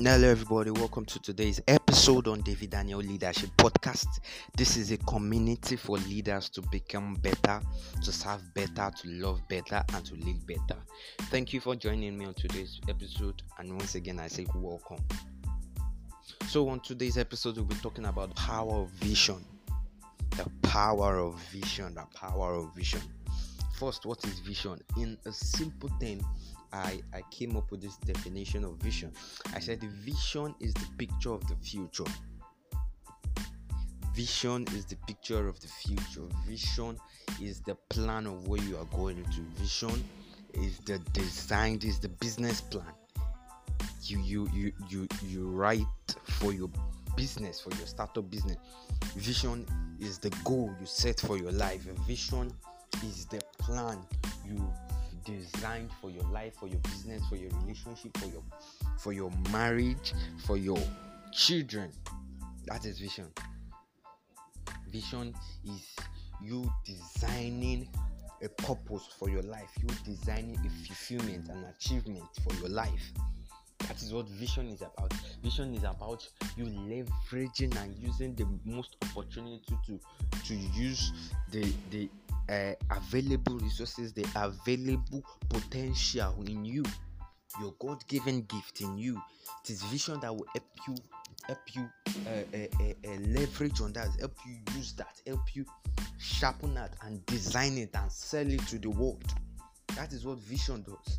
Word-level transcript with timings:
Hello, 0.00 0.28
everybody. 0.28 0.70
Welcome 0.70 1.04
to 1.06 1.18
today's 1.18 1.60
episode 1.66 2.28
on 2.28 2.40
David 2.42 2.70
Daniel 2.70 3.00
Leadership 3.00 3.50
Podcast. 3.58 4.06
This 4.56 4.76
is 4.76 4.92
a 4.92 4.96
community 4.96 5.74
for 5.74 5.98
leaders 5.98 6.48
to 6.50 6.62
become 6.70 7.14
better, 7.14 7.60
to 8.02 8.12
serve 8.12 8.40
better, 8.54 8.92
to 9.02 9.08
love 9.08 9.40
better, 9.48 9.82
and 9.92 10.04
to 10.06 10.14
live 10.14 10.46
better. 10.46 10.80
Thank 11.30 11.52
you 11.52 11.60
for 11.60 11.74
joining 11.74 12.16
me 12.16 12.26
on 12.26 12.34
today's 12.34 12.80
episode. 12.88 13.42
And 13.58 13.72
once 13.72 13.96
again, 13.96 14.20
I 14.20 14.28
say 14.28 14.46
welcome. 14.54 15.04
So, 16.46 16.68
on 16.68 16.78
today's 16.78 17.18
episode, 17.18 17.56
we'll 17.56 17.66
be 17.66 17.74
talking 17.74 18.06
about 18.06 18.34
power 18.36 18.82
of 18.82 18.90
vision. 18.90 19.44
The 20.30 20.48
power 20.62 21.18
of 21.18 21.40
vision. 21.50 21.94
The 21.94 22.06
power 22.14 22.54
of 22.54 22.74
vision. 22.74 23.02
First, 23.78 24.06
what 24.06 24.24
is 24.24 24.38
vision? 24.38 24.80
In 24.96 25.18
a 25.26 25.32
simple 25.32 25.90
thing, 25.98 26.24
I, 26.72 27.00
I 27.14 27.22
came 27.30 27.56
up 27.56 27.70
with 27.70 27.80
this 27.80 27.96
definition 27.98 28.64
of 28.64 28.76
vision. 28.76 29.12
I 29.54 29.60
said 29.60 29.80
the 29.80 29.88
vision 29.88 30.54
is 30.60 30.74
the 30.74 30.86
picture 30.98 31.32
of 31.32 31.46
the 31.48 31.56
future. 31.56 32.04
Vision 34.14 34.66
is 34.74 34.84
the 34.84 34.96
picture 35.06 35.48
of 35.48 35.60
the 35.60 35.68
future. 35.68 36.26
Vision 36.46 36.98
is 37.40 37.60
the 37.60 37.76
plan 37.88 38.26
of 38.26 38.48
where 38.48 38.60
you 38.62 38.76
are 38.76 38.84
going 38.86 39.22
to. 39.22 39.40
Vision 39.60 40.02
is 40.54 40.78
the 40.80 40.98
design, 41.12 41.78
is 41.84 42.00
the 42.00 42.08
business 42.08 42.60
plan. 42.60 42.92
You 44.02 44.20
you 44.22 44.48
you 44.52 44.72
you 44.88 45.08
you 45.24 45.48
write 45.48 45.84
for 46.24 46.52
your 46.52 46.68
business, 47.16 47.60
for 47.60 47.70
your 47.76 47.86
startup 47.86 48.30
business. 48.30 48.56
Vision 49.16 49.66
is 50.00 50.18
the 50.18 50.30
goal 50.44 50.74
you 50.80 50.86
set 50.86 51.20
for 51.20 51.36
your 51.36 51.52
life. 51.52 51.82
Vision 52.06 52.52
is 53.04 53.26
the 53.26 53.40
plan 53.58 53.98
you 54.44 54.72
designed 55.28 55.90
for 56.00 56.10
your 56.10 56.24
life, 56.24 56.54
for 56.58 56.68
your 56.68 56.80
business, 56.80 57.22
for 57.28 57.36
your 57.36 57.50
relationship, 57.60 58.16
for 58.16 58.26
your 58.26 58.42
for 58.98 59.12
your 59.12 59.30
marriage, 59.52 60.14
for 60.46 60.56
your 60.56 60.78
children. 61.32 61.90
That 62.66 62.84
is 62.86 62.98
vision. 62.98 63.26
Vision 64.90 65.34
is 65.64 65.96
you 66.42 66.70
designing 66.84 67.88
a 68.42 68.48
purpose 68.48 69.08
for 69.18 69.28
your 69.28 69.42
life, 69.42 69.70
you 69.80 69.88
designing 70.04 70.56
a 70.64 70.86
fulfillment, 70.86 71.48
and 71.48 71.64
achievement 71.76 72.28
for 72.42 72.54
your 72.54 72.68
life. 72.68 73.12
That 73.80 74.02
is 74.02 74.12
what 74.12 74.28
vision 74.28 74.68
is 74.68 74.82
about. 74.82 75.12
Vision 75.42 75.74
is 75.74 75.84
about 75.84 76.26
you 76.56 76.64
leveraging 76.64 77.76
and 77.82 77.94
using 77.96 78.34
the 78.34 78.46
most 78.64 78.96
opportunity 79.02 79.76
to 79.86 80.00
to 80.44 80.54
use 80.54 81.12
the 81.50 81.72
the 81.90 82.08
uh, 82.48 82.72
available 82.90 83.58
resources, 83.58 84.12
the 84.12 84.26
available 84.36 85.22
potential 85.48 86.34
in 86.46 86.64
you, 86.64 86.84
your 87.60 87.74
God 87.78 88.06
given 88.08 88.42
gift 88.42 88.80
in 88.80 88.96
you. 88.96 89.20
It 89.64 89.70
is 89.70 89.82
vision 89.84 90.20
that 90.20 90.34
will 90.34 90.46
help 90.54 90.68
you 90.86 90.94
help 91.46 91.74
you 91.74 91.88
uh, 92.26 92.56
uh, 92.82 93.10
leverage 93.28 93.80
on 93.80 93.92
that, 93.94 94.08
help 94.18 94.36
you 94.46 94.56
use 94.76 94.92
that, 94.92 95.20
help 95.26 95.54
you 95.54 95.64
sharpen 96.18 96.74
that 96.74 96.94
and 97.02 97.24
design 97.26 97.78
it 97.78 97.90
and 97.94 98.10
sell 98.10 98.46
it 98.46 98.60
to 98.68 98.78
the 98.78 98.90
world. 98.90 99.24
That 99.96 100.12
is 100.12 100.24
what 100.24 100.38
vision 100.38 100.82
does. 100.82 101.16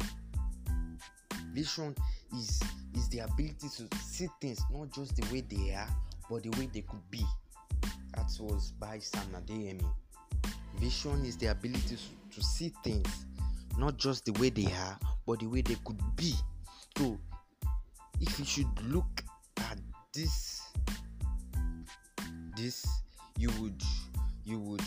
Vision 1.53 1.95
is 2.37 2.61
is 2.95 3.09
the 3.09 3.19
ability 3.19 3.67
to 3.77 3.97
see 3.97 4.27
things 4.41 4.61
not 4.71 4.91
just 4.93 5.15
the 5.15 5.33
way 5.33 5.41
they 5.41 5.73
are, 5.73 5.89
but 6.29 6.43
the 6.43 6.49
way 6.59 6.69
they 6.71 6.81
could 6.81 7.09
be. 7.09 7.23
That 8.15 8.31
was 8.39 8.71
by 8.79 8.99
Sam 8.99 9.27
Adeyemi. 9.35 9.85
Vision 10.79 11.25
is 11.25 11.35
the 11.37 11.47
ability 11.47 11.97
to, 12.31 12.41
see 12.41 12.71
things 12.85 13.25
not 13.77 13.97
just 13.97 14.23
the 14.23 14.31
way 14.39 14.49
they 14.49 14.65
are, 14.65 14.97
but 15.27 15.39
the 15.39 15.45
way 15.45 15.61
they 15.61 15.75
could 15.83 15.99
be. 16.15 16.33
So, 16.97 17.17
if 18.21 18.39
you 18.39 18.45
should 18.45 18.83
look 18.83 19.23
at 19.57 19.77
this, 20.13 20.61
this 22.55 22.85
you 23.37 23.49
would 23.59 23.81
you 24.45 24.59
would 24.59 24.83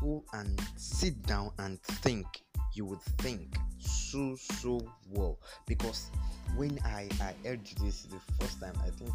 go 0.00 0.24
and 0.32 0.60
sit 0.76 1.22
down 1.26 1.50
and 1.58 1.80
think. 1.82 2.26
You 2.74 2.84
would 2.86 3.02
think 3.18 3.56
so 3.78 4.36
so 4.36 4.80
well 5.10 5.38
because 5.66 6.10
when 6.56 6.78
I 6.84 7.08
I 7.20 7.34
heard 7.46 7.66
this 7.82 8.02
the 8.02 8.20
first 8.38 8.60
time, 8.60 8.74
I 8.86 8.90
think 8.90 9.12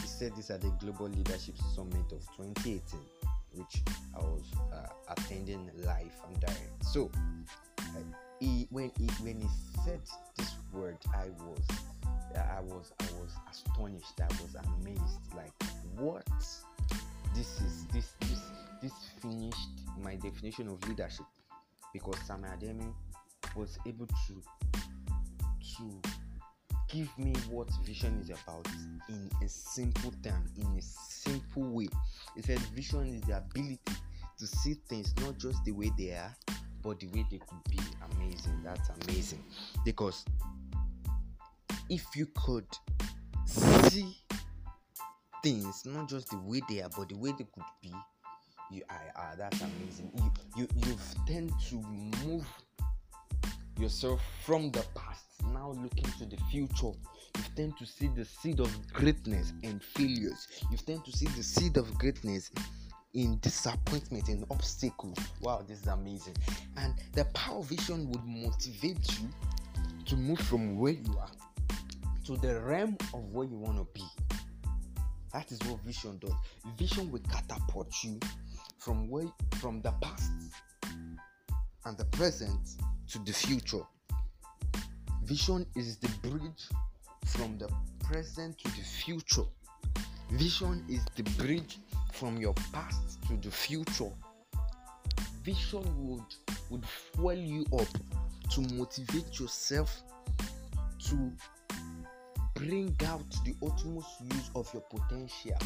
he 0.00 0.06
said 0.06 0.36
this 0.36 0.50
at 0.50 0.60
the 0.60 0.70
Global 0.80 1.08
Leadership 1.08 1.56
Summit 1.74 2.12
of 2.12 2.20
2018 2.36 2.82
which 3.54 3.82
I 4.14 4.20
was 4.20 4.44
uh, 4.72 4.86
attending 5.08 5.70
live 5.84 6.14
and 6.28 6.40
direct. 6.40 6.84
So, 6.84 7.10
uh, 7.78 7.84
he, 8.40 8.66
when 8.70 8.90
he 8.98 9.06
when 9.22 9.40
he 9.40 9.48
said 9.84 10.00
this 10.36 10.54
word, 10.72 10.96
I 11.14 11.28
was 11.44 11.60
I 12.34 12.60
was 12.62 12.92
I 13.00 13.06
was 13.20 13.32
astonished. 13.50 14.20
I 14.20 14.26
was 14.42 14.56
amazed. 14.80 15.34
Like 15.36 15.52
what? 15.96 16.26
This 17.34 17.60
is 17.60 17.86
this 17.92 18.14
this 18.20 18.40
this 18.82 18.92
finished 19.20 19.68
my 20.02 20.16
definition 20.16 20.68
of 20.68 20.86
leadership 20.88 21.26
because 21.92 22.18
Sam 22.26 22.44
Adeyemi 22.44 22.92
was 23.54 23.78
able 23.86 24.06
to 24.06 24.42
to 25.76 26.10
give 26.92 27.08
me 27.18 27.32
what 27.50 27.68
vision 27.84 28.18
is 28.20 28.28
about 28.28 28.66
in 29.08 29.30
a 29.42 29.48
simple 29.48 30.12
term, 30.22 30.44
in 30.58 30.78
a 30.78 30.82
simple 30.82 31.64
way. 31.64 31.88
He 32.36 32.42
said 32.42 32.58
vision 32.74 33.06
is 33.06 33.22
the 33.22 33.38
ability 33.38 33.80
to 34.38 34.46
see 34.46 34.74
things 34.88 35.14
not 35.20 35.38
just 35.38 35.64
the 35.64 35.72
way 35.72 35.90
they 35.96 36.10
are, 36.10 36.34
but 36.82 37.00
the 37.00 37.06
way 37.08 37.24
they 37.30 37.38
could 37.38 37.64
be. 37.70 37.78
Amazing. 38.16 38.60
That's 38.62 38.90
amazing. 39.06 39.42
Because 39.84 40.24
if 41.88 42.04
you 42.14 42.26
could 42.34 42.66
see 43.46 44.14
things 45.42 45.84
not 45.86 46.08
just 46.08 46.28
the 46.30 46.38
way 46.38 46.60
they 46.68 46.82
are, 46.82 46.90
but 46.96 47.08
the 47.08 47.16
way 47.16 47.30
they 47.30 47.46
could 47.52 47.64
be, 47.80 47.92
you 48.70 48.82
are, 48.90 49.12
ah, 49.16 49.32
that's 49.36 49.60
amazing. 49.60 50.10
You 50.16 50.32
you 50.56 50.68
you 50.76 50.96
tend 51.26 51.52
to 51.68 51.76
move 52.26 52.46
yourself 53.78 54.20
from 54.44 54.70
the 54.70 54.84
past 54.94 55.01
now 55.62 55.70
looking 55.80 56.10
to 56.18 56.26
the 56.26 56.36
future 56.50 56.90
you 57.36 57.44
tend 57.54 57.78
to 57.78 57.86
see 57.86 58.08
the 58.08 58.24
seed 58.24 58.58
of 58.58 58.92
greatness 58.92 59.52
and 59.62 59.82
failures. 59.82 60.48
You 60.70 60.76
tend 60.76 61.04
to 61.04 61.12
see 61.12 61.26
the 61.26 61.42
seed 61.42 61.76
of 61.76 61.96
greatness 61.98 62.50
in 63.14 63.38
disappointment 63.38 64.28
and 64.28 64.44
obstacles 64.50 65.18
wow 65.40 65.62
this 65.66 65.82
is 65.82 65.86
amazing. 65.86 66.34
And 66.76 66.94
the 67.12 67.24
power 67.26 67.62
vision 67.62 68.10
would 68.10 68.24
motivate 68.24 69.20
you 69.20 69.28
to 70.06 70.16
move 70.16 70.40
from 70.40 70.78
where 70.78 70.94
you 70.94 71.16
are 71.18 71.30
to 72.26 72.36
the 72.38 72.60
realm 72.60 72.96
of 73.14 73.32
where 73.32 73.46
you 73.46 73.56
want 73.56 73.78
to 73.78 73.86
be. 73.94 74.04
That 75.32 75.50
is 75.52 75.60
what 75.68 75.80
vision 75.84 76.18
does. 76.18 76.34
Vision 76.76 77.10
will 77.12 77.22
catapult 77.30 77.94
you 78.02 78.18
from 78.78 79.08
where 79.08 79.26
from 79.60 79.80
the 79.82 79.92
past 80.02 80.32
and 81.84 81.96
the 81.96 82.04
present 82.06 82.68
to 83.08 83.18
the 83.20 83.32
future. 83.32 83.82
Vision 85.32 85.64
is 85.76 85.96
the 85.96 86.10
bridge 86.28 86.68
from 87.24 87.56
the 87.56 87.66
present 88.04 88.58
to 88.58 88.68
the 88.68 88.84
future. 88.84 89.44
Vision 90.32 90.84
is 90.90 91.00
the 91.16 91.22
bridge 91.42 91.78
from 92.12 92.36
your 92.36 92.52
past 92.70 93.18
to 93.28 93.38
the 93.38 93.50
future. 93.50 94.12
Vision 95.42 95.84
would 96.06 96.34
would 96.68 96.84
fuel 96.84 97.32
you 97.32 97.64
up 97.72 97.88
to 98.50 98.60
motivate 98.74 99.40
yourself 99.40 100.02
to 101.08 101.32
bring 102.54 102.94
out 103.06 103.24
the 103.46 103.54
utmost 103.66 104.10
use 104.34 104.50
of 104.54 104.68
your 104.74 104.82
potential 104.82 105.56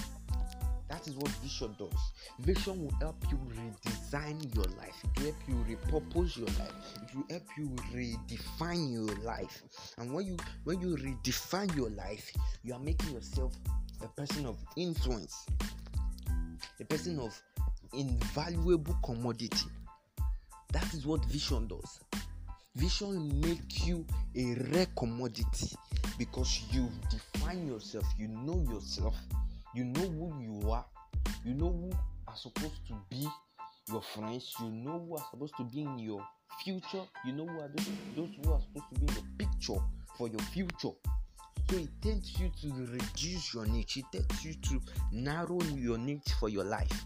that 0.89 1.07
is 1.09 1.17
what 1.17 1.29
vision 1.43 1.75
does. 1.79 2.13
Vision 2.41 2.85
will 2.85 2.95
help 3.01 3.17
you 3.31 3.39
redesign 3.51 3.96
your 4.13 4.65
life. 4.79 4.95
Will 5.17 5.25
help 5.25 5.37
you 5.49 5.77
repurpose 5.77 6.37
your 6.37 6.47
life. 6.47 6.73
It 7.03 7.15
will 7.15 7.25
help 7.31 7.43
you 7.57 7.69
redefine 7.95 8.93
your 8.93 9.15
life. 9.25 9.63
And 9.99 10.13
when 10.13 10.27
you 10.27 10.37
when 10.65 10.81
you 10.81 10.97
redefine 10.97 11.75
your 11.77 11.91
life, 11.91 12.33
you 12.63 12.75
are 12.75 12.81
making 12.81 13.13
yourself 13.15 13.53
a 14.03 14.09
person 14.09 14.47
of 14.47 14.57
influence, 14.77 15.47
a 16.81 16.85
person 16.85 17.19
of 17.19 17.41
invaluable 17.93 18.97
commodity. 19.05 19.67
That 20.73 20.93
is 20.95 21.07
what 21.07 21.25
vision 21.27 21.69
does. 21.69 22.01
Vision 22.75 23.41
make 23.41 23.87
you 23.87 24.05
a 24.37 24.55
rare 24.73 24.87
commodity 24.97 25.75
because 26.19 26.63
you 26.71 26.91
define 27.11 27.67
yourself, 27.67 28.05
you 28.19 28.29
know 28.29 28.63
yourself, 28.71 29.17
you 29.75 29.85
know 29.85 30.01
who 30.09 30.33
you 30.41 30.71
are 30.71 30.85
you 31.45 31.55
know 31.55 31.71
who 31.71 31.91
are 32.27 32.37
supposed 32.37 32.87
to 32.89 32.95
be 33.09 33.27
your 33.89 34.03
friends 34.03 34.55
you 34.61 34.71
know 34.71 35.05
who 35.07 35.17
are 35.17 35.25
supposed 35.31 35.55
to 35.57 35.65
be 35.65 35.83
in 35.83 35.99
your 35.99 36.25
future 36.65 37.03
you 37.25 37.33
know 37.33 37.47
who 37.47 37.61
are 37.61 37.69
those, 37.69 37.89
those 38.17 38.29
who 38.43 38.53
are 38.53 38.61
supposed 38.61 38.87
to 38.95 39.01
be 39.01 39.07
in 39.07 39.15
your 39.15 39.25
picture 39.39 39.81
for 40.17 40.29
your 40.29 40.41
future 40.53 40.91
so 41.69 41.77
it 41.77 41.89
tends 42.01 42.39
you 42.39 42.51
to 42.61 42.73
reduce 42.93 43.55
your 43.55 43.67
niche 43.67 43.99
it 43.99 44.05
tends 44.13 44.45
you 44.45 44.55
to 44.55 44.81
narrow 45.13 45.61
your 45.75 45.99
niche 45.99 46.33
for 46.39 46.49
your 46.49 46.65
life 46.65 47.05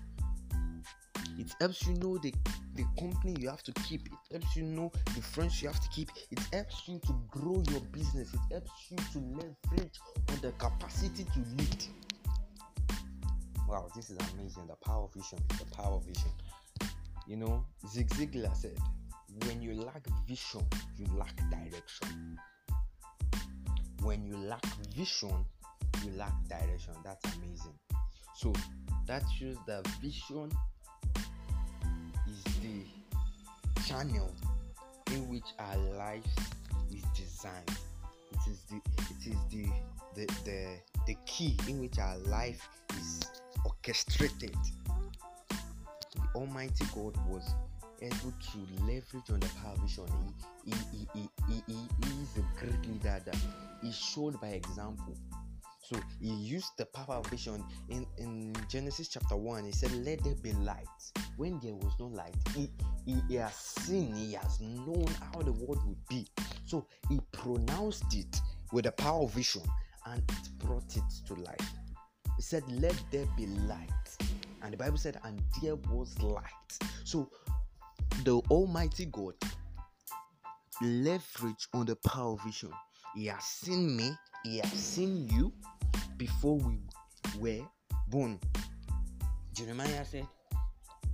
it 1.39 1.55
helps 1.61 1.87
you 1.87 1.95
know 1.95 2.19
the 2.19 2.33
the 2.75 2.85
company 2.99 3.35
you 3.39 3.49
have 3.49 3.63
to 3.63 3.73
keep. 3.73 4.07
It 4.07 4.13
helps 4.33 4.57
you 4.57 4.63
know 4.63 4.93
the 5.15 5.21
friends 5.21 5.61
you 5.61 5.69
have 5.69 5.81
to 5.81 5.89
keep. 5.89 6.11
It 6.31 6.39
helps 6.53 6.89
you 6.89 6.99
to 7.01 7.15
grow 7.29 7.63
your 7.71 7.81
business. 7.93 8.33
It 8.33 8.41
helps 8.51 8.71
you 8.91 8.97
to 8.97 9.19
leverage 9.37 9.99
on 10.29 10.39
the 10.41 10.53
capacity 10.53 11.25
to 11.25 11.39
lead. 11.57 11.85
Wow, 13.69 13.89
this 13.95 14.11
is 14.11 14.19
amazing. 14.35 14.67
The 14.67 14.77
power 14.85 15.05
of 15.05 15.15
vision. 15.15 15.39
The 15.59 15.65
power 15.77 15.97
of 15.97 16.05
vision. 16.05 16.31
You 17.31 17.37
know, 17.37 17.65
Zig 17.89 18.09
Ziglar 18.09 18.53
said, 18.57 18.77
when 19.47 19.63
you 19.63 19.73
lack 19.73 20.05
vision, 20.27 20.67
you 20.99 21.07
lack 21.17 21.37
direction. 21.49 22.37
When 24.03 24.25
you 24.25 24.37
lack 24.37 24.67
vision, 24.93 25.45
you 26.05 26.11
lack 26.17 26.33
direction. 26.49 26.93
That's 27.05 27.37
amazing. 27.37 27.79
So 28.35 28.53
that 29.07 29.23
shows 29.39 29.57
that 29.69 29.87
vision 30.03 30.51
is 32.29 32.43
the 32.63 33.83
channel 33.87 34.35
in 35.13 35.29
which 35.29 35.47
our 35.61 35.77
life 35.97 36.27
is 36.93 37.05
designed. 37.17 37.79
It 38.33 38.51
is 38.51 38.65
the 38.69 38.77
it 38.77 39.27
is 39.27 39.39
the 39.53 39.67
the 40.17 40.27
the, 40.45 40.67
the 41.07 41.17
key 41.27 41.57
in 41.69 41.79
which 41.79 41.97
our 42.01 42.19
life 42.19 42.69
is 42.99 43.21
orchestrated. 43.65 44.57
Almighty 46.35 46.85
God 46.95 47.17
was 47.29 47.55
able 48.03 48.33
to 48.53 48.85
leverage 48.85 49.31
on 49.31 49.41
the 49.41 49.49
power 49.63 49.75
of 49.75 49.83
vision. 49.83 50.05
He, 50.65 50.73
he, 50.93 51.09
he, 51.15 51.29
he, 51.49 51.63
he, 51.67 51.75
he 51.75 52.23
is 52.23 52.37
a 52.39 52.59
great 52.59 52.87
leader 52.87 53.21
that 53.25 53.37
he 53.83 53.93
showed 53.93 54.41
by 54.41 54.49
example. 54.49 55.17
So 55.83 55.99
he 56.21 56.33
used 56.33 56.77
the 56.79 56.87
power 56.87 57.17
of 57.17 57.27
vision 57.27 57.65
in, 57.89 58.07
in 58.17 58.55
Genesis 58.69 59.09
chapter 59.09 59.37
1. 59.37 59.65
He 59.65 59.73
said, 59.73 59.93
Let 60.05 60.23
there 60.23 60.37
be 60.37 60.53
light. 60.53 60.87
When 61.37 61.59
there 61.61 61.75
was 61.75 61.93
no 61.99 62.07
light, 62.07 62.35
he, 62.55 62.71
he, 63.05 63.17
he 63.29 63.35
has 63.37 63.55
seen, 63.55 64.15
he 64.15 64.35
has 64.35 64.61
known 64.61 65.07
how 65.33 65.43
the 65.43 65.53
world 65.53 65.85
would 65.87 66.09
be. 66.09 66.29
So 66.65 66.87
he 67.09 67.19
pronounced 67.33 68.15
it 68.15 68.41
with 68.73 68.85
the 68.85 68.93
power 68.93 69.25
of 69.25 69.33
vision 69.33 69.63
and 70.07 70.23
it 70.29 70.59
brought 70.59 70.97
it 70.97 71.03
to 71.27 71.35
life. 71.35 71.75
He 72.37 72.43
said, 72.43 72.63
Let 72.69 72.95
there 73.11 73.27
be 73.37 73.47
light. 73.47 73.89
And 74.63 74.73
the 74.73 74.77
Bible 74.77 74.99
said, 74.99 75.19
And 75.25 75.43
there 75.63 75.77
was 75.77 76.21
light. 76.23 76.79
So 77.05 77.31
the 78.25 78.37
Almighty 78.51 79.07
God 79.07 79.35
leverage 80.83 81.69
on 81.75 81.87
the 81.87 81.97
power 81.97 82.33
of 82.33 82.45
vision. 82.45 82.71
He 83.15 83.27
has 83.27 83.45
seen 83.45 83.97
me, 83.97 84.13
He 84.45 84.59
has 84.59 84.73
seen 84.73 85.29
you 85.29 85.53
before 86.17 86.59
we 86.59 86.79
were 87.39 87.67
born. 88.09 88.39
Jeremiah 89.53 90.05
said, 90.05 90.27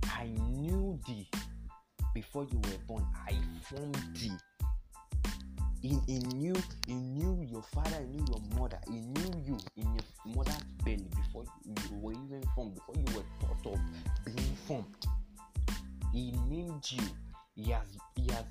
I 0.03 0.27
knew 0.27 0.99
thee 1.07 1.29
before 2.13 2.45
you 2.45 2.57
were 2.57 2.79
born, 2.87 3.05
I 3.27 3.33
formed 3.63 3.95
thee. 4.15 4.31
He, 5.81 5.99
he 6.07 6.19
knew 6.19 6.55
he 6.87 6.95
knew 6.95 7.45
your 7.49 7.61
father, 7.61 7.97
he 7.99 8.05
knew 8.07 8.25
your 8.29 8.59
mother, 8.59 8.79
he 8.87 8.99
knew 8.99 9.43
you 9.45 9.57
in 9.75 9.83
your 9.83 10.35
mother's 10.35 10.63
belly 10.83 11.07
before 11.15 11.43
you, 11.65 11.75
you 11.89 11.97
were 11.97 12.13
even 12.13 12.43
formed, 12.55 12.75
before 12.75 12.95
you 12.95 13.15
were 13.15 13.23
thought 13.39 13.73
of 13.73 13.79
being 14.25 14.55
formed. 14.67 14.85
He 16.11 16.31
named 16.49 16.83
you. 16.89 17.03
He 17.55 17.71
has 17.71 17.83
he 18.15 18.31
has 18.31 18.45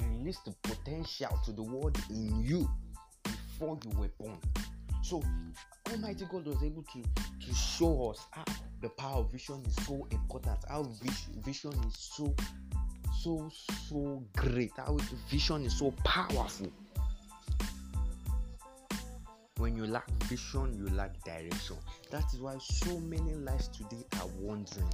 released 0.00 0.44
the 0.44 0.54
potential 0.62 1.38
to 1.44 1.52
the 1.52 1.62
world 1.62 1.96
in 2.10 2.42
you 2.42 2.68
before 3.22 3.78
you 3.84 3.98
were 3.98 4.10
born. 4.18 4.38
So 5.02 5.22
Almighty 5.90 6.26
God 6.30 6.46
was 6.46 6.62
able 6.62 6.82
to 6.82 7.02
to 7.46 7.54
show 7.54 8.10
us 8.10 8.26
how 8.30 8.44
the 8.80 8.88
power 8.88 9.20
of 9.20 9.30
vision 9.30 9.62
is 9.66 9.76
so 9.86 10.06
important, 10.10 10.58
how 10.68 10.82
vision 11.44 11.72
is 11.86 11.94
so 11.96 12.34
so 13.22 13.48
so 13.88 14.20
great, 14.36 14.72
how 14.76 14.98
vision 15.30 15.64
is 15.64 15.78
so 15.78 15.92
powerful. 16.04 16.66
When 19.58 19.76
you 19.76 19.86
lack 19.86 20.10
vision, 20.24 20.76
you 20.76 20.92
lack 20.96 21.22
direction. 21.22 21.76
That 22.10 22.24
is 22.34 22.40
why 22.40 22.56
so 22.58 22.98
many 22.98 23.34
lives 23.34 23.68
today 23.68 24.04
are 24.20 24.26
wandering. 24.40 24.92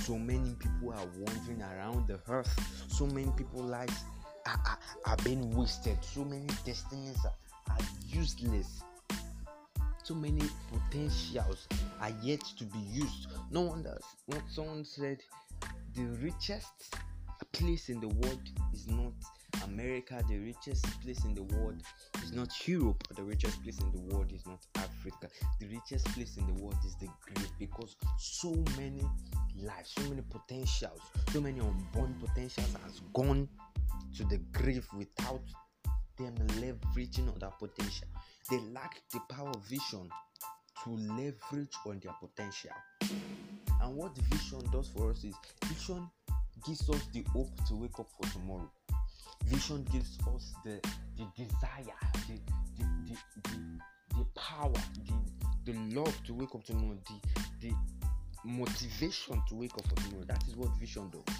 So 0.00 0.18
many 0.18 0.54
people 0.54 0.92
are 0.92 1.06
wandering 1.18 1.60
around 1.60 2.08
the 2.08 2.18
earth. 2.28 2.48
So 2.88 3.06
many 3.06 3.30
people 3.36 3.62
lives 3.62 4.04
are, 4.46 4.58
are, 4.64 4.78
are 5.04 5.16
being 5.22 5.54
wasted. 5.54 5.98
So 6.02 6.24
many 6.24 6.46
destinies 6.64 7.18
are, 7.26 7.74
are 7.74 7.84
useless. 8.08 8.82
So 10.02 10.14
many 10.14 10.42
potentials 10.72 11.68
are 12.00 12.12
yet 12.22 12.40
to 12.56 12.64
be 12.64 12.78
used. 12.90 13.26
No 13.50 13.62
wonder 13.62 13.98
what 14.26 14.40
someone 14.48 14.86
said 14.86 15.18
the 15.94 16.04
richest 16.22 16.96
place 17.56 17.88
in 17.88 18.00
the 18.00 18.08
world 18.08 18.42
is 18.74 18.86
not 18.86 19.12
America, 19.64 20.22
the 20.28 20.38
richest 20.38 20.84
place 21.00 21.24
in 21.24 21.34
the 21.34 21.42
world 21.42 21.80
is 22.22 22.32
not 22.32 22.48
Europe, 22.68 23.02
the 23.16 23.22
richest 23.22 23.62
place 23.62 23.78
in 23.80 23.90
the 23.92 24.14
world 24.14 24.30
is 24.32 24.44
not 24.46 24.58
Africa. 24.76 25.28
The 25.60 25.68
richest 25.68 26.04
place 26.08 26.36
in 26.36 26.46
the 26.46 26.62
world 26.62 26.76
is 26.86 26.94
the 26.96 27.08
grave 27.22 27.50
because 27.58 27.96
so 28.18 28.52
many 28.76 29.02
lives, 29.58 29.94
so 29.96 30.02
many 30.10 30.22
potentials, 30.30 31.00
so 31.32 31.40
many 31.40 31.60
unborn 31.60 32.14
potentials 32.20 32.76
has 32.84 33.00
gone 33.14 33.48
to 34.16 34.24
the 34.24 34.38
grave 34.52 34.86
without 34.96 35.42
them 36.18 36.34
leveraging 36.60 37.32
on 37.32 37.38
that 37.40 37.58
potential. 37.58 38.08
They 38.50 38.58
lack 38.74 39.00
the 39.12 39.20
power 39.30 39.48
of 39.48 39.64
vision 39.66 40.10
to 40.84 40.90
leverage 40.90 41.74
on 41.86 42.00
their 42.02 42.14
potential. 42.20 42.70
And 43.80 43.96
what 43.96 44.16
vision 44.18 44.60
does 44.70 44.88
for 44.88 45.10
us 45.10 45.24
is 45.24 45.34
vision 45.64 46.08
gives 46.66 46.90
us 46.90 47.06
the 47.12 47.22
hope 47.32 47.50
to 47.68 47.76
wake 47.76 47.98
up 47.98 48.08
for 48.20 48.28
tomorrow. 48.32 48.70
Vision 49.44 49.86
gives 49.92 50.18
us 50.34 50.52
the, 50.64 50.80
the 51.16 51.26
desire, 51.36 51.94
the, 52.26 52.38
the, 52.78 52.84
the, 53.06 53.16
the, 53.44 54.18
the 54.18 54.24
power, 54.34 54.72
the, 55.64 55.72
the 55.72 55.78
love 55.94 56.24
to 56.24 56.34
wake 56.34 56.54
up 56.54 56.64
tomorrow, 56.64 56.98
the, 57.60 57.68
the 57.68 57.74
motivation 58.44 59.40
to 59.48 59.54
wake 59.54 59.74
up 59.74 59.86
for 59.86 59.94
tomorrow. 59.96 60.24
That 60.26 60.42
is 60.48 60.56
what 60.56 60.70
vision 60.78 61.10
does. 61.10 61.36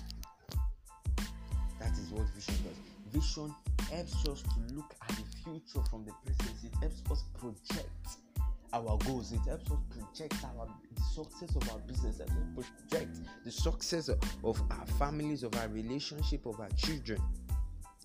That 1.80 1.92
is 1.92 2.10
what 2.10 2.26
vision 2.34 2.54
does. 2.64 3.22
Vision 3.22 3.54
helps 3.90 4.28
us 4.28 4.42
to 4.42 4.74
look 4.74 4.94
at 5.02 5.08
the 5.08 5.24
future 5.42 5.84
from 5.90 6.04
the 6.04 6.12
present. 6.24 6.56
It 6.64 6.74
helps 6.80 7.02
us 7.10 7.24
project 7.38 8.25
our 8.72 8.98
goals. 9.04 9.32
It 9.32 9.40
helps 9.46 9.70
us 9.70 9.78
project 9.90 10.44
our 10.44 10.68
the 10.94 11.02
success 11.02 11.54
of 11.56 11.70
our 11.70 11.78
business. 11.80 12.20
It 12.20 12.28
helps 12.28 12.68
project 12.88 13.18
the 13.44 13.50
success 13.50 14.08
of 14.08 14.62
our 14.70 14.86
families, 14.98 15.42
of 15.42 15.54
our 15.56 15.68
relationship, 15.68 16.46
of 16.46 16.60
our 16.60 16.70
children. 16.70 17.20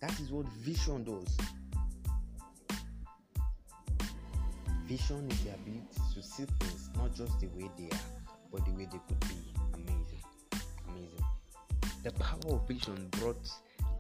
That 0.01 0.19
is 0.19 0.31
what 0.31 0.47
vision 0.59 1.03
does. 1.03 1.37
Vision 4.86 5.29
is 5.31 5.43
the 5.43 5.53
ability 5.53 5.86
to 6.15 6.24
see 6.24 6.45
things 6.59 6.89
not 6.97 7.15
just 7.15 7.39
the 7.39 7.47
way 7.47 7.69
they 7.77 7.86
are, 7.86 8.00
but 8.51 8.65
the 8.65 8.71
way 8.71 8.88
they 8.91 9.00
could 9.07 9.19
be. 9.21 9.36
Amazing. 9.74 10.24
Amazing. 10.89 11.25
The 12.03 12.12
power 12.13 12.55
of 12.55 12.67
vision 12.67 13.07
brought 13.12 13.50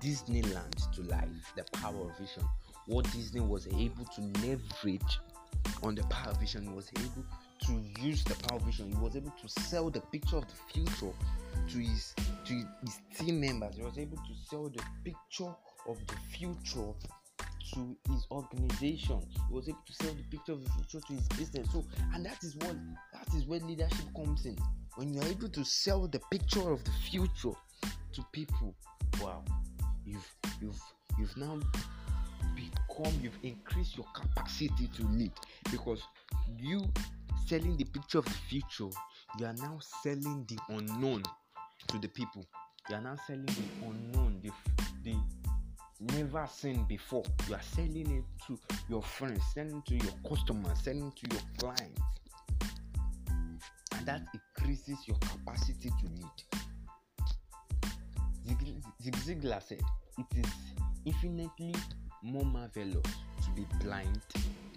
Disneyland 0.01 0.91
to 0.93 1.03
life. 1.03 1.53
The 1.55 1.63
power 1.77 2.09
of 2.09 2.17
vision. 2.17 2.43
What 2.87 3.09
Disney 3.11 3.39
was 3.39 3.67
able 3.67 4.05
to 4.15 4.21
leverage 4.43 5.19
on 5.83 5.95
the 5.95 6.03
power 6.03 6.33
vision 6.39 6.75
was 6.75 6.91
able 6.97 7.25
to 7.65 8.01
use 8.01 8.23
the 8.23 8.35
power 8.47 8.59
vision. 8.59 8.91
He 8.91 8.97
was 8.97 9.15
able 9.15 9.33
to 9.41 9.61
sell 9.61 9.89
the 9.89 10.01
picture 10.01 10.37
of 10.37 10.45
the 10.47 10.73
future 10.73 11.13
to 11.69 11.77
his 11.77 12.13
to 12.45 12.53
his 12.83 12.99
team 13.17 13.39
members. 13.39 13.75
He 13.75 13.83
was 13.83 13.97
able 13.97 14.17
to 14.17 14.33
sell 14.49 14.69
the 14.69 14.83
picture 15.03 15.53
of 15.87 15.97
the 16.07 16.15
future 16.35 16.93
to 17.73 17.97
his 18.09 18.25
organization. 18.31 19.21
He 19.47 19.53
was 19.53 19.69
able 19.69 19.79
to 19.85 19.93
sell 19.93 20.13
the 20.13 20.23
picture 20.23 20.53
of 20.53 20.63
the 20.63 20.69
future 20.71 20.99
to 21.07 21.13
his 21.13 21.27
business. 21.29 21.71
So, 21.71 21.85
and 22.13 22.25
that 22.25 22.43
is 22.43 22.55
what 22.57 22.75
that 23.13 23.33
is 23.35 23.45
where 23.45 23.59
leadership 23.59 24.13
comes 24.15 24.45
in. 24.45 24.57
When 24.95 25.13
you 25.13 25.21
are 25.21 25.27
able 25.27 25.49
to 25.49 25.63
sell 25.63 26.07
the 26.07 26.19
picture 26.31 26.69
of 26.71 26.83
the 26.83 26.91
future 27.09 27.57
to 28.13 28.25
people, 28.31 28.75
wow, 29.21 29.43
you've 30.05 30.35
you've 30.61 30.81
you've 31.17 31.37
now 31.37 31.59
become 32.69 33.13
you've 33.21 33.37
increased 33.43 33.97
your 33.97 34.05
capacity 34.13 34.89
to 34.95 35.03
lead 35.07 35.31
because 35.71 36.01
you 36.57 36.83
selling 37.47 37.75
the 37.77 37.85
picture 37.85 38.19
of 38.19 38.25
the 38.25 38.31
future, 38.31 38.89
you 39.39 39.45
are 39.45 39.53
now 39.53 39.79
selling 40.03 40.45
the 40.47 40.57
unknown 40.69 41.23
to 41.87 41.97
the 41.99 42.07
people. 42.07 42.45
You 42.89 42.95
are 42.95 43.01
now 43.01 43.15
selling 43.27 43.45
the 43.45 43.85
unknown, 43.85 44.41
the 44.43 44.51
the 45.03 45.17
never 46.15 46.47
seen 46.51 46.83
before. 46.85 47.23
You 47.47 47.55
are 47.55 47.61
selling 47.61 48.09
it 48.09 48.45
to 48.47 48.59
your 48.89 49.01
friends, 49.01 49.41
selling 49.53 49.81
to 49.87 49.95
your 49.95 50.13
customers, 50.27 50.79
selling 50.83 51.11
to 51.11 51.35
your 51.35 51.41
clients. 51.59 52.01
And 53.97 54.05
that 54.05 54.21
increases 54.33 54.97
your 55.07 55.17
capacity 55.17 55.89
to 55.89 56.07
lead. 56.15 56.61
Zig 59.01 59.15
Ziglar 59.15 59.61
said, 59.61 59.81
It 60.17 60.37
is 60.37 60.51
infinitely 61.05 61.75
more 62.23 62.45
marvelous 62.45 63.03
to 63.43 63.51
be 63.55 63.65
blind 63.83 64.21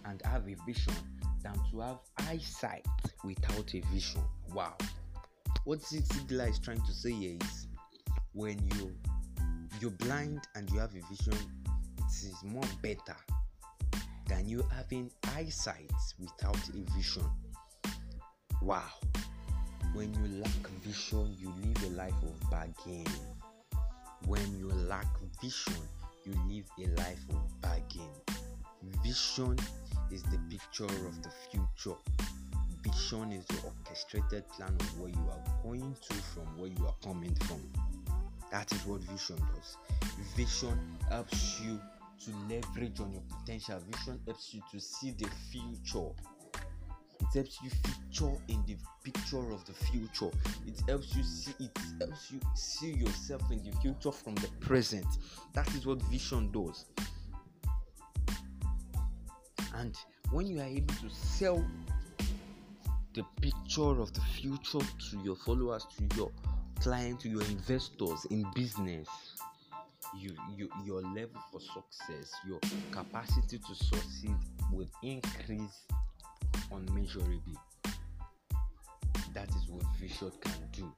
and 0.06 0.20
have 0.22 0.46
a 0.48 0.56
vision 0.66 0.94
than 1.42 1.54
to 1.70 1.80
have 1.80 1.98
eyesight 2.28 2.86
without 3.24 3.74
a 3.74 3.80
vision. 3.92 4.22
Wow. 4.52 4.74
What 5.64 5.80
Ziglar 5.80 6.50
is 6.50 6.58
trying 6.58 6.80
to 6.82 6.92
say 6.92 7.12
here 7.12 7.36
is 7.40 7.66
when 8.32 8.58
you 8.74 8.92
you're 9.80 9.90
blind 9.92 10.40
and 10.54 10.70
you 10.70 10.78
have 10.78 10.90
a 10.90 11.14
vision 11.14 11.38
it 11.98 12.26
is 12.26 12.42
more 12.44 12.64
better 12.82 13.16
than 14.28 14.48
you 14.48 14.64
having 14.74 15.10
eyesight 15.36 15.90
without 16.18 16.58
a 16.68 16.96
vision 16.96 17.24
wow 18.62 18.82
when 19.92 20.12
you 20.14 20.40
lack 20.40 20.68
vision 20.84 21.36
you 21.38 21.52
live 21.62 21.92
a 21.92 21.96
life 21.96 22.14
of 22.22 22.50
bargain 22.50 23.06
when 24.26 24.58
you 24.58 24.68
lack 24.88 25.06
vision 25.40 25.74
you 26.26 26.32
live 26.48 26.66
a 26.78 27.00
life 27.00 27.24
of 27.30 27.60
bargain. 27.60 28.10
Vision 29.02 29.56
is 30.10 30.22
the 30.24 30.38
picture 30.50 30.84
of 30.84 31.22
the 31.22 31.30
future. 31.50 31.96
Vision 32.82 33.32
is 33.32 33.44
the 33.46 33.60
orchestrated 33.64 34.48
plan 34.50 34.74
of 34.78 35.00
where 35.00 35.10
you 35.10 35.30
are 35.30 35.62
going 35.62 35.96
to 36.08 36.14
from 36.14 36.44
where 36.58 36.68
you 36.68 36.86
are 36.86 36.94
coming 37.02 37.34
from. 37.46 37.60
That 38.50 38.70
is 38.72 38.84
what 38.86 39.00
vision 39.00 39.36
does. 39.54 39.76
Vision 40.36 40.78
helps 41.08 41.60
you 41.60 41.80
to 42.24 42.30
leverage 42.48 43.00
on 43.00 43.12
your 43.12 43.22
potential. 43.40 43.80
Vision 43.90 44.20
helps 44.26 44.54
you 44.54 44.62
to 44.70 44.80
see 44.80 45.12
the 45.12 45.28
future 45.50 46.10
it 47.24 47.34
helps 47.34 47.58
you 47.62 47.70
feature 47.70 48.36
in 48.48 48.62
the 48.66 48.76
picture 49.02 49.52
of 49.52 49.64
the 49.64 49.72
future. 49.72 50.30
It 50.66 50.80
helps 50.86 51.14
you 51.16 51.22
see 51.22 51.54
it 51.58 51.78
helps 51.98 52.30
you 52.30 52.40
see 52.54 52.92
yourself 52.92 53.42
in 53.50 53.62
the 53.64 53.72
future 53.78 54.12
from 54.12 54.34
the 54.36 54.48
present. 54.60 55.06
That 55.54 55.68
is 55.74 55.86
what 55.86 56.02
vision 56.02 56.50
does. 56.52 56.86
And 59.74 59.96
when 60.30 60.46
you 60.46 60.60
are 60.60 60.66
able 60.66 60.94
to 60.94 61.10
sell 61.10 61.64
the 63.14 63.24
picture 63.40 64.00
of 64.00 64.12
the 64.12 64.20
future 64.20 64.80
to 64.80 65.18
your 65.24 65.36
followers 65.36 65.86
to 65.96 66.16
your 66.16 66.30
clients 66.80 67.22
to 67.22 67.28
your 67.28 67.42
investors 67.42 68.26
in 68.30 68.44
business 68.54 69.08
you, 70.18 70.34
you 70.56 70.68
your 70.84 71.00
level 71.00 71.40
for 71.52 71.60
success 71.60 72.32
your 72.46 72.58
capacity 72.90 73.58
to 73.58 73.74
succeed 73.74 74.34
will 74.72 74.88
increase 75.02 75.84
unmeasurably 76.72 77.56
that 79.34 79.48
is 79.50 79.68
what 79.68 79.84
vision 80.00 80.30
can 80.40 80.52
do. 80.72 80.92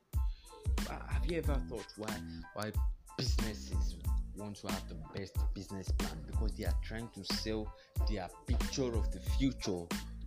Uh, 0.91 0.99
have 1.09 1.25
you 1.27 1.39
ever 1.39 1.61
thought 1.69 1.87
why 1.97 2.15
why 2.55 2.71
businesses 3.17 3.97
want 4.37 4.57
to 4.57 4.69
have 4.69 4.89
the 4.89 5.19
best 5.19 5.37
business 5.55 5.91
plan? 5.93 6.19
Because 6.27 6.53
they 6.53 6.65
are 6.65 6.79
trying 6.85 7.09
to 7.15 7.35
sell 7.35 7.73
their 8.11 8.29
picture 8.47 8.95
of 8.95 9.11
the 9.11 9.21
future 9.39 9.85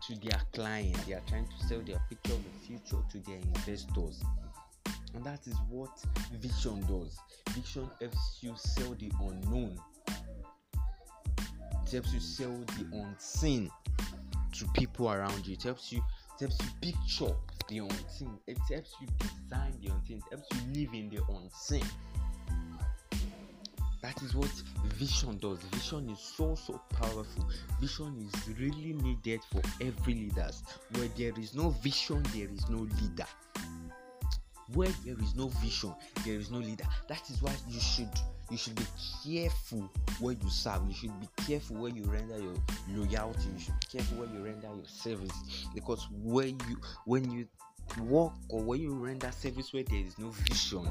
to 0.07 0.15
their 0.23 0.41
client. 0.53 0.97
They 1.07 1.13
are 1.13 1.21
trying 1.29 1.45
to 1.45 1.67
sell 1.67 1.81
their 1.81 2.01
picture 2.09 2.33
of 2.33 2.43
the 2.43 2.67
future 2.67 3.03
to 3.11 3.19
their 3.19 3.37
investors. 3.37 4.23
And 5.13 5.23
that 5.23 5.45
is 5.47 5.55
what 5.69 5.91
vision 6.33 6.81
does. 6.81 7.17
Vision 7.51 7.89
helps 7.99 8.39
you 8.41 8.53
sell 8.55 8.95
the 8.99 9.11
unknown. 9.21 9.79
It 11.85 11.91
helps 11.91 12.13
you 12.13 12.19
sell 12.19 12.63
the 12.77 12.97
unseen 12.97 13.69
to 14.59 14.67
people 14.73 15.09
around 15.09 15.47
you. 15.47 15.53
It 15.53 15.63
helps 15.63 15.91
you 15.91 16.01
it 16.35 16.47
helps 16.47 16.59
you 16.63 16.69
picture 16.81 17.35
the 17.67 17.79
unseen. 17.79 18.39
It 18.47 18.57
helps 18.69 18.93
you 19.01 19.07
design 19.17 19.73
the 19.81 19.91
unseen. 19.91 20.21
It 20.31 20.35
helps 20.35 20.47
you 20.53 20.81
live 20.81 20.93
in 20.93 21.09
the 21.09 21.21
unseen. 21.33 21.85
That 24.01 24.21
is 24.21 24.33
what 24.33 24.49
vision 24.95 25.37
does. 25.37 25.59
Vision 25.73 26.09
is 26.09 26.19
so 26.19 26.55
so 26.55 26.79
powerful. 26.93 27.49
Vision 27.81 28.29
is 28.33 28.57
really 28.57 28.93
needed 28.93 29.41
for 29.51 29.61
every 29.81 30.13
leaders. 30.13 30.63
Where 30.95 31.07
there 31.17 31.37
is 31.39 31.53
no 31.53 31.69
vision 31.69 32.23
there 32.33 32.49
is 32.49 32.69
no 32.69 32.79
leader. 32.79 33.27
Where 34.73 34.91
there 35.05 35.19
is 35.21 35.35
no 35.35 35.47
vision 35.47 35.93
there 36.25 36.35
is 36.35 36.51
no 36.51 36.59
leader. 36.59 36.85
That 37.07 37.29
is 37.29 37.41
why 37.41 37.53
you 37.67 37.79
should 37.79 38.09
you 38.49 38.57
should 38.57 38.75
be 38.75 38.85
careful 39.23 39.89
where 40.19 40.33
you 40.33 40.49
serve. 40.49 40.81
You 40.87 40.93
should 40.93 41.19
be 41.19 41.27
careful 41.45 41.77
where 41.77 41.91
you 41.91 42.03
render 42.03 42.37
your 42.37 42.55
loyalty. 42.89 43.49
You 43.53 43.59
should 43.59 43.79
be 43.79 43.97
careful 43.97 44.17
where 44.19 44.29
you 44.29 44.43
render 44.43 44.67
your 44.67 44.87
service. 44.87 45.67
Because 45.73 46.07
when 46.11 46.57
you 46.67 46.77
when 47.05 47.31
you 47.31 47.47
work 48.01 48.33
or 48.49 48.61
when 48.61 48.81
you 48.81 48.93
render 48.93 49.31
service 49.31 49.73
where 49.73 49.83
there 49.83 49.99
is 49.99 50.17
no 50.19 50.29
vision 50.29 50.87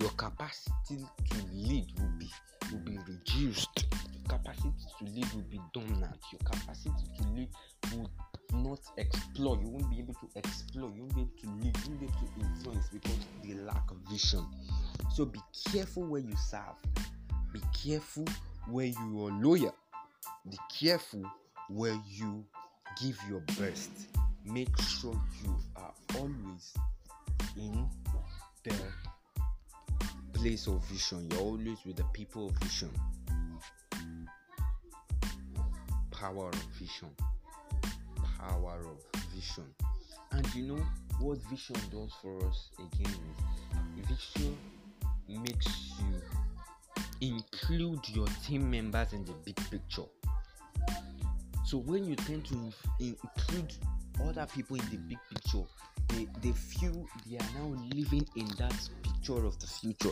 your 0.00 0.10
capacity 0.10 1.04
to 1.30 1.36
lead 1.52 1.86
will 1.98 2.12
be 2.18 2.30
will 2.70 2.78
be 2.80 2.98
reduced. 3.06 3.86
Your 4.12 4.38
capacity 4.38 4.72
to 4.98 5.04
lead 5.06 5.26
will 5.32 5.42
be 5.50 5.60
dominant. 5.72 6.16
Your 6.32 6.40
capacity 6.44 7.04
to 7.18 7.28
lead 7.30 7.48
will 7.92 8.10
not 8.52 8.80
explore. 8.96 9.58
You 9.60 9.68
won't 9.68 9.90
be 9.90 9.98
able 9.98 10.14
to 10.14 10.28
explore. 10.36 10.90
You 10.94 11.02
won't 11.02 11.14
be 11.14 11.20
able 11.22 11.30
to 11.40 11.64
lead. 11.64 11.76
You 11.76 11.82
won't 11.88 12.00
be 12.00 12.06
able 12.06 12.18
to 12.18 12.46
influence 12.46 12.88
because 12.92 13.18
they 13.42 13.54
lack 13.54 13.90
of 13.90 13.96
vision 14.10 14.46
so 15.10 15.24
be 15.24 15.40
careful 15.70 16.04
where 16.04 16.20
you 16.20 16.34
serve. 16.36 16.76
Be 17.52 17.60
careful 17.72 18.24
where 18.68 18.86
you 18.86 19.26
are 19.26 19.32
loyal. 19.32 19.74
Be 20.48 20.58
careful 20.78 21.22
where 21.68 21.98
you 22.08 22.44
give 23.00 23.18
your 23.28 23.40
best. 23.58 23.90
Make 24.44 24.80
sure 24.80 25.20
you 25.44 25.56
are 25.76 25.92
always 26.16 26.74
in 27.56 27.86
the 28.64 28.74
place 30.32 30.66
of 30.66 30.84
vision. 30.86 31.28
You're 31.30 31.40
always 31.40 31.78
with 31.84 31.96
the 31.96 32.04
people 32.12 32.48
of 32.48 32.56
vision. 32.58 32.90
Power 36.10 36.48
of 36.48 36.62
vision. 36.78 37.10
Power 38.38 38.80
of 38.84 39.20
vision. 39.30 39.64
And 40.32 40.54
you 40.54 40.64
know 40.64 40.86
what 41.20 41.38
vision 41.50 41.76
does 41.90 42.12
for 42.22 42.46
us 42.46 42.70
again 42.78 43.14
vision 44.08 44.56
makes 45.28 45.92
you 46.00 46.20
include 47.20 48.08
your 48.10 48.26
team 48.44 48.70
members 48.70 49.12
in 49.12 49.24
the 49.24 49.32
big 49.44 49.56
picture. 49.70 50.06
So 51.64 51.78
when 51.78 52.04
you 52.04 52.16
tend 52.16 52.46
to 52.46 52.72
include 53.00 53.74
other 54.22 54.46
people 54.46 54.76
in 54.76 54.90
the 54.90 54.96
big 54.96 55.18
picture 55.30 55.64
they, 56.08 56.26
they 56.42 56.52
feel 56.52 57.06
they 57.28 57.36
are 57.36 57.50
now 57.54 57.76
living 57.94 58.26
in 58.36 58.48
that 58.58 58.74
picture 59.02 59.44
of 59.44 59.58
the 59.58 59.66
future. 59.66 60.10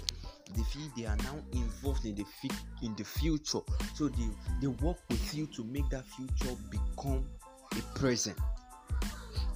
They 0.55 0.63
feel 0.63 0.91
they 0.97 1.07
are 1.07 1.17
now 1.17 1.39
involved 1.53 2.05
in 2.05 2.15
the 2.15 2.25
fi- 2.25 2.57
in 2.83 2.95
the 2.97 3.05
future. 3.05 3.61
So 3.95 4.09
they 4.09 4.29
they 4.61 4.67
work 4.67 4.99
with 5.09 5.35
you 5.35 5.47
to 5.47 5.65
make 5.65 5.89
that 5.91 6.05
future 6.05 6.55
become 6.71 7.25
a 7.73 7.99
present 7.99 8.37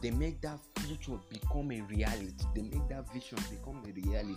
they 0.00 0.10
make 0.10 0.40
that 0.40 0.58
future 0.78 1.18
become 1.28 1.70
a 1.72 1.80
reality. 1.82 2.44
They 2.54 2.62
make 2.62 2.88
that 2.88 3.12
vision 3.12 3.38
become 3.50 3.82
a 3.86 3.92
reality. 3.92 4.36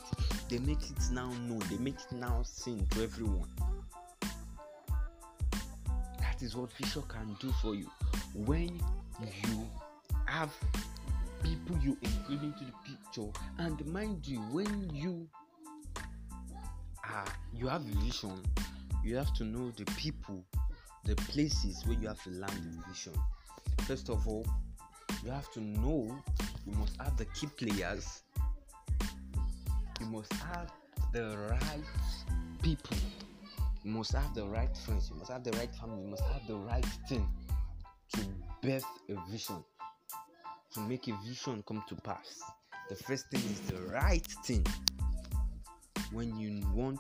They 0.50 0.60
make 0.60 0.82
it 0.82 1.12
now 1.12 1.30
known. 1.48 1.62
They 1.70 1.78
make 1.78 1.96
it 1.96 2.12
now 2.12 2.42
seen 2.44 2.86
to 2.92 3.04
everyone. 3.04 3.50
That 6.20 6.42
is 6.42 6.56
what 6.56 6.72
vision 6.74 7.04
can 7.08 7.36
do 7.40 7.52
for 7.62 7.76
you. 7.76 7.90
When 8.34 8.80
you 9.22 9.70
have 10.26 10.52
people 11.44 11.78
you 11.82 11.98
include 12.02 12.44
into 12.44 12.66
the 12.66 12.74
picture 12.86 13.30
and 13.60 13.86
mind 13.86 14.26
you 14.26 14.40
when 14.52 14.90
you 14.94 15.28
are 17.04 17.26
you 17.54 17.68
have 17.68 17.82
vision 17.82 18.42
you 19.04 19.16
have 19.18 19.34
to 19.34 19.44
know 19.44 19.72
the 19.72 19.86
people 19.98 20.44
the 21.06 21.16
places 21.16 21.86
where 21.86 21.98
you 22.00 22.08
have 22.08 22.24
to 22.24 22.30
land 22.30 22.54
the 22.64 22.90
vision. 22.90 23.14
First 23.82 24.10
of 24.10 24.26
all 24.28 24.46
you 25.24 25.32
have 25.32 25.52
to 25.54 25.62
know 25.62 26.16
you 26.66 26.74
must 26.78 26.98
have 27.02 27.18
the 27.18 27.26
key 27.26 27.48
players. 27.48 28.24
You 30.00 30.06
must 30.08 30.34
have 30.34 30.72
the 31.14 31.38
right 31.50 31.84
people. 32.62 32.98
You 33.84 33.92
must 33.92 34.14
have 34.14 34.34
the 34.34 34.46
right 34.46 34.76
friends. 34.78 35.10
You 35.12 35.18
must 35.18 35.32
have 35.32 35.44
the 35.44 35.52
right 35.52 35.74
family. 35.76 36.02
You 36.02 36.10
must 36.10 36.24
have 36.24 36.46
the 36.48 36.56
right 36.56 36.86
thing 37.08 37.28
to 38.14 38.20
birth 38.62 38.86
a 39.10 39.32
vision 39.32 39.64
to 40.74 40.80
make 40.82 41.08
a 41.08 41.16
vision 41.26 41.64
come 41.68 41.84
to 41.88 41.96
pass. 41.96 42.42
The 42.90 42.96
first 42.96 43.30
thing 43.30 43.42
is 43.42 43.60
the 43.62 43.82
right 43.94 44.26
thing. 44.46 44.66
When 46.12 46.38
you 46.38 46.62
want 46.74 47.00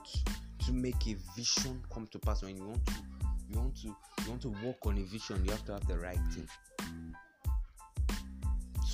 to 0.66 0.74
make 0.74 1.08
a 1.08 1.16
vision 1.36 1.82
come 1.94 2.08
to 2.08 2.20
pass 2.20 2.42
when 2.42 2.56
you 2.56 2.64
want 2.64 2.86
to 2.86 2.94
you 3.50 3.60
want 3.60 3.76
to 3.76 3.88
you 3.88 4.30
want 4.30 4.42
to 4.42 4.50
work 4.66 4.78
on 4.86 4.98
a 4.98 5.02
vision 5.02 5.44
you 5.44 5.52
have 5.52 5.66
to 5.66 5.74
have 5.74 5.86
the 5.88 5.98
right 6.00 6.20
thing 6.32 6.48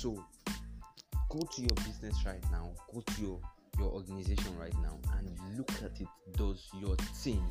so 0.00 0.24
go 1.28 1.40
to 1.54 1.60
your 1.60 1.76
business 1.86 2.16
right 2.24 2.42
now 2.50 2.70
go 2.92 3.00
to 3.00 3.22
your 3.22 3.40
your 3.80 3.90
organization 3.92 4.56
right 4.58 4.74
now 4.82 4.98
and 5.18 5.30
look 5.56 5.70
at 5.82 6.00
it. 6.00 6.08
Does 6.36 6.68
your 6.78 6.96
team 7.22 7.42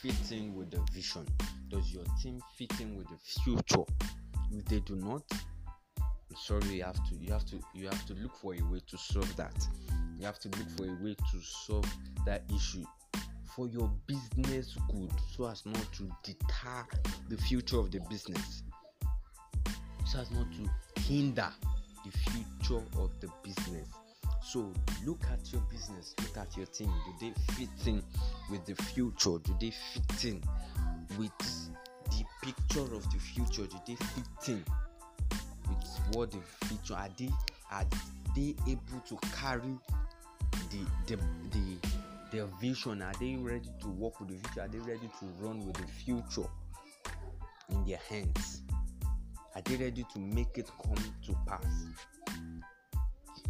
fit 0.00 0.32
in 0.32 0.54
with 0.54 0.70
the 0.70 0.80
vision? 0.92 1.26
Does 1.68 1.92
your 1.92 2.04
team 2.22 2.40
fit 2.56 2.72
in 2.80 2.96
with 2.96 3.06
the 3.08 3.16
future? 3.42 3.84
If 4.52 4.64
they 4.64 4.80
do 4.80 4.96
not 4.96 5.22
sorry 6.36 6.76
you 6.76 6.84
have 6.84 6.96
to 7.08 7.16
you 7.20 7.32
have 7.32 7.44
to 7.44 7.60
you 7.74 7.86
have 7.86 8.06
to 8.06 8.14
look 8.14 8.36
for 8.36 8.54
a 8.54 8.62
way 8.70 8.80
to 8.88 8.96
solve 8.96 9.36
that. 9.36 9.66
You 10.18 10.26
have 10.26 10.38
to 10.40 10.48
look 10.48 10.70
for 10.76 10.86
a 10.86 11.04
way 11.04 11.14
to 11.14 11.40
solve 11.40 11.86
that 12.26 12.42
issue. 12.54 12.84
For 13.56 13.68
your 13.68 13.90
business 14.06 14.76
good 14.90 15.10
so 15.36 15.46
as 15.46 15.66
not 15.66 15.92
to 15.94 16.10
deter 16.22 16.86
the 17.28 17.36
future 17.36 17.78
of 17.78 17.90
the 17.90 18.00
business. 18.08 18.62
So 20.06 20.20
as 20.20 20.30
not 20.30 20.50
to 20.52 20.70
hinder 21.08 21.48
the 22.04 22.10
future 22.10 22.82
of 22.98 23.10
the 23.20 23.28
business 23.42 23.88
So 24.42 24.72
look 25.06 25.20
at 25.30 25.52
your 25.52 25.62
business, 25.70 26.14
look 26.18 26.36
at 26.36 26.56
your 26.56 26.66
team. 26.66 26.88
Do 27.06 27.26
they 27.26 27.54
fit 27.54 27.86
in 27.86 28.02
with 28.50 28.64
the 28.66 28.74
future? 28.74 29.38
Do 29.38 29.54
they 29.60 29.70
fit 29.70 30.24
in 30.24 30.42
with 31.18 31.30
the 31.38 32.24
picture 32.42 32.80
of 32.80 33.08
the 33.12 33.18
future? 33.20 33.66
Do 33.66 33.76
they 33.86 33.94
fit 33.94 34.48
in 34.48 34.64
with 35.68 36.16
what 36.16 36.30
the 36.32 36.40
future 36.66 36.94
are 36.94 37.08
they 37.16 37.30
are 37.70 37.84
they 38.34 38.56
able 38.66 39.00
to 39.08 39.16
carry 39.36 39.78
the 40.70 40.84
the 41.06 41.16
the 41.50 41.88
their 42.32 42.46
vision? 42.60 43.02
Are 43.02 43.12
they 43.20 43.36
ready 43.36 43.70
to 43.82 43.88
work 43.88 44.18
with 44.18 44.30
the 44.30 44.48
future? 44.48 44.62
Are 44.62 44.68
they 44.68 44.78
ready 44.78 45.08
to 45.20 45.26
run 45.38 45.64
with 45.64 45.76
the 45.76 45.86
future 45.86 46.48
in 47.68 47.84
their 47.84 48.00
hands? 48.08 48.62
Are 49.60 49.76
they 49.76 49.84
ready 49.84 50.06
to 50.14 50.18
make 50.18 50.56
it 50.56 50.70
come 50.82 50.94
to 51.26 51.36
pass? 51.46 51.84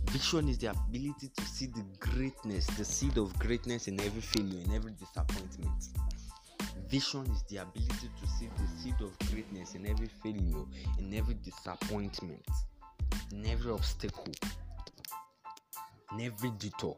Vision 0.07 0.49
is 0.49 0.59
the 0.59 0.67
ability 0.67 1.31
to 1.37 1.45
see 1.45 1.67
the 1.67 1.85
greatness, 2.01 2.67
the 2.67 2.85
seed 2.85 3.17
of 3.17 3.39
greatness 3.39 3.87
in 3.87 4.01
every 4.01 4.21
failure, 4.21 4.61
in 4.61 4.75
every 4.75 4.91
disappointment. 4.91 5.85
Vision 6.89 7.25
is 7.31 7.45
the 7.49 7.59
ability 7.59 8.11
to 8.21 8.27
see 8.27 8.49
the 8.57 8.83
seed 8.83 9.01
of 9.01 9.17
greatness 9.31 9.77
in 9.77 9.87
every 9.87 10.09
failure, 10.21 10.65
in 10.99 11.15
every 11.15 11.35
disappointment, 11.35 12.45
in 13.31 13.47
every 13.47 13.71
obstacle, 13.71 14.35
in 16.13 16.23
every 16.23 16.51
detour. 16.59 16.97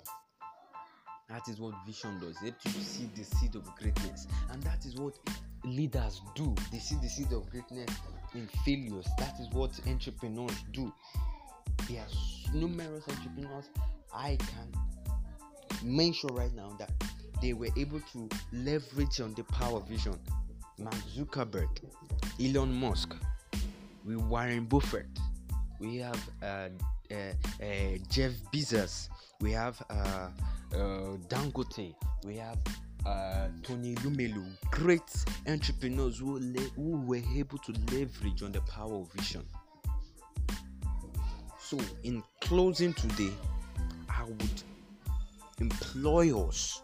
That 1.28 1.47
is 1.49 1.61
what 1.61 1.75
vision 1.87 2.19
does. 2.19 2.37
It 2.42 2.54
helps 2.62 2.64
you 2.64 2.73
to 2.73 2.81
see 2.83 3.11
the 3.14 3.25
seed 3.25 3.57
of 3.57 3.76
greatness, 3.76 4.26
and 4.50 4.62
that 4.62 4.87
is 4.87 4.97
what 4.97 5.19
leaders 5.64 6.21
do. 6.35 6.54
They 6.71 6.78
see 6.78 6.97
the 7.02 7.09
seed 7.09 7.33
of 7.33 7.49
greatness 7.50 7.90
in 8.35 8.49
failures. 8.64 9.07
That 9.19 9.35
is 9.40 9.49
what 9.52 9.71
entrepreneurs 9.87 10.64
do. 10.73 10.92
There 11.88 12.00
are 12.00 12.54
numerous 12.54 13.04
entrepreneurs 13.09 13.66
I 14.14 14.37
can 14.37 14.73
mention 15.83 16.31
right 16.35 16.54
now 16.54 16.76
that 16.78 16.90
they 17.40 17.52
were 17.52 17.71
able 17.76 18.00
to 18.12 18.28
leverage 18.52 19.21
on 19.21 19.35
the 19.35 19.45
power 19.45 19.81
vision. 19.81 20.19
Mark 20.78 20.95
Zuckerberg, 21.16 21.69
Elon 22.40 22.73
Musk, 22.73 23.14
we 24.04 24.16
Warren 24.16 24.64
Buffett, 24.64 25.07
we 25.78 25.97
have 25.97 26.21
uh, 26.42 26.69
uh, 27.11 27.14
uh, 27.14 27.64
Jeff 28.09 28.33
Bezos, 28.52 29.09
we 29.40 29.52
have 29.52 29.81
uh, 29.90 30.28
uh, 30.75 30.78
Dangote, 31.28 31.95
we 32.25 32.37
have 32.37 32.59
uh, 33.06 33.49
Tony 33.62 33.94
Elumelu, 33.97 34.44
great 34.71 35.02
entrepreneurs 35.47 36.18
who, 36.18 36.38
le- 36.38 36.71
who 36.76 37.00
were 37.06 37.23
able 37.35 37.59
to 37.59 37.73
leverage 37.92 38.42
on 38.42 38.52
the 38.52 38.61
power 38.62 38.94
of 38.94 39.12
vision. 39.12 39.44
So, 41.59 41.78
in 42.02 42.23
closing 42.40 42.92
today, 42.94 43.32
I 44.09 44.25
would 44.25 44.62
employ 45.61 46.38
us 46.47 46.82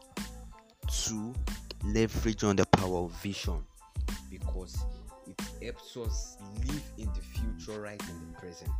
to 1.05 1.35
leverage 1.85 2.45
on 2.45 2.57
the 2.57 2.67
power 2.67 3.05
of 3.05 3.13
vision 3.23 3.63
because 4.31 4.79
it 5.27 5.41
helps 5.63 5.97
us 5.97 6.39
live 6.67 6.83
in 6.97 7.07
the 7.07 7.21
future 7.21 7.81
right 7.81 8.01
in 8.09 8.33
the 8.33 8.39
present. 8.39 8.71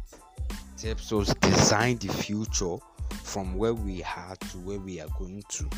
It 0.77 0.83
helps 0.87 1.13
us 1.13 1.35
design 1.35 1.99
the 1.99 2.09
future 2.09 2.77
from 3.23 3.57
where 3.57 3.75
we 3.75 4.03
are 4.03 4.37
to 4.37 4.59
where 4.59 4.79
we 4.79 5.01
are 5.01 5.09
going 5.19 5.43
to. 5.49 5.69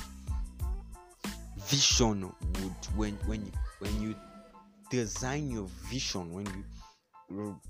Vision 1.71 2.23
would 2.23 2.87
when 2.97 3.15
when 3.27 3.47
you 3.47 3.53
when 3.79 4.03
you 4.03 4.15
design 4.91 5.51
your 5.51 5.69
vision, 5.89 6.33
when 6.33 6.47
you 7.31 7.61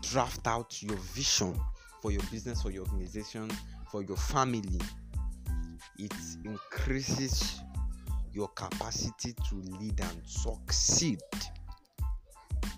draft 0.00 0.46
out 0.46 0.82
your 0.82 0.96
vision 0.96 1.54
for 2.00 2.10
your 2.10 2.22
business, 2.30 2.62
for 2.62 2.70
your 2.70 2.86
organization, 2.86 3.50
for 3.90 4.02
your 4.02 4.16
family, 4.16 4.80
it 5.98 6.14
increases 6.44 7.60
your 8.32 8.48
capacity 8.48 9.34
to 9.50 9.56
lead 9.56 10.00
and 10.00 10.22
succeed. 10.24 11.20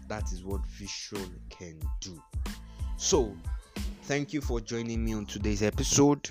That 0.09 0.25
is 0.33 0.45
what 0.45 0.67
vision 0.67 1.41
can 1.51 1.79
do. 2.01 2.21
So, 2.97 3.33
thank 4.03 4.33
you 4.33 4.41
for 4.41 4.61
joining 4.61 5.05
me 5.05 5.15
on 5.15 5.27
today's 5.27 5.63
episode. 5.63 6.29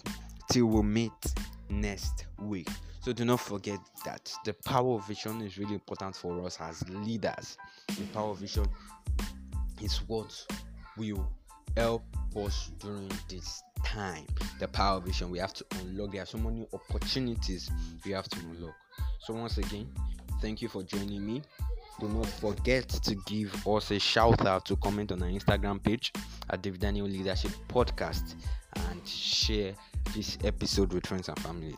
Till 0.51 0.65
we 0.65 0.84
meet 0.84 1.34
next 1.69 2.25
week. 2.39 2.67
So, 3.03 3.11
do 3.11 3.25
not 3.25 3.41
forget 3.41 3.79
that 4.05 4.33
the 4.45 4.53
power 4.53 4.95
of 4.95 5.05
vision 5.05 5.41
is 5.41 5.57
really 5.57 5.73
important 5.73 6.15
for 6.15 6.41
us 6.45 6.57
as 6.61 6.87
leaders. 6.87 7.57
The 7.89 8.05
power 8.13 8.29
of 8.29 8.37
vision 8.37 8.65
is 9.81 9.97
what 10.07 10.33
will 10.95 11.29
help 11.75 12.05
us 12.37 12.71
during 12.79 13.11
this 13.27 13.61
time. 13.83 14.25
The 14.61 14.69
power 14.69 14.99
of 14.99 15.03
vision 15.03 15.29
we 15.31 15.39
have 15.39 15.53
to 15.53 15.65
unlock. 15.81 16.13
There 16.13 16.23
are 16.23 16.25
so 16.25 16.37
many 16.37 16.65
opportunities 16.71 17.69
we 18.05 18.11
have 18.11 18.29
to 18.29 18.39
unlock. 18.39 18.75
So, 19.19 19.33
once 19.33 19.57
again, 19.57 19.89
thank 20.41 20.61
you 20.61 20.69
for 20.69 20.81
joining 20.83 21.25
me. 21.25 21.41
Do 21.99 22.07
not 22.07 22.27
forget 22.27 22.87
to 22.87 23.15
give 23.25 23.67
us 23.67 23.91
a 23.91 23.99
shout 23.99 24.45
out 24.45 24.65
to 24.67 24.77
comment 24.77 25.11
on 25.11 25.21
our 25.21 25.29
Instagram 25.29 25.83
page 25.83 26.13
at 26.49 26.61
David 26.61 26.79
Daniel 26.79 27.07
Leadership 27.07 27.51
Podcast 27.67 28.35
and 28.75 29.05
share 29.05 29.73
this 30.15 30.37
episode 30.45 30.93
with 30.93 31.05
friends 31.05 31.27
and 31.27 31.37
family. 31.39 31.75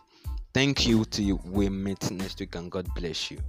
Thank 0.55 0.87
you 0.87 1.03
till 1.03 1.41
we 1.43 1.67
meet 1.67 2.09
next 2.11 2.39
week 2.39 2.55
and 2.55 2.71
God 2.71 2.87
bless 2.95 3.29
you. 3.29 3.39